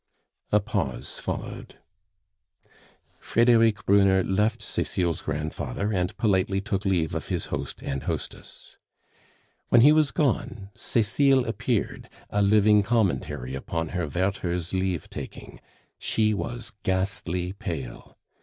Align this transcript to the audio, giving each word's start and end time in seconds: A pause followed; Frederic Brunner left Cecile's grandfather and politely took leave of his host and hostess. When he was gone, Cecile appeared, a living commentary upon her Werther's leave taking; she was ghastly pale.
A 0.51 0.59
pause 0.59 1.19
followed; 1.19 1.77
Frederic 3.19 3.85
Brunner 3.85 4.23
left 4.23 4.59
Cecile's 4.63 5.21
grandfather 5.21 5.93
and 5.93 6.17
politely 6.17 6.59
took 6.59 6.85
leave 6.85 7.13
of 7.13 7.27
his 7.27 7.45
host 7.53 7.83
and 7.83 8.01
hostess. 8.01 8.77
When 9.69 9.81
he 9.81 9.91
was 9.91 10.09
gone, 10.09 10.71
Cecile 10.73 11.45
appeared, 11.45 12.09
a 12.31 12.41
living 12.41 12.81
commentary 12.81 13.53
upon 13.53 13.89
her 13.89 14.07
Werther's 14.07 14.73
leave 14.73 15.07
taking; 15.07 15.59
she 15.99 16.33
was 16.33 16.73
ghastly 16.81 17.53
pale. 17.53 18.17